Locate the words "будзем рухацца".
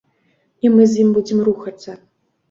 1.17-1.91